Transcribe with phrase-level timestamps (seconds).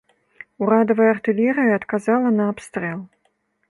[0.61, 2.99] Урадавая артылерыя адказала на абстрэл.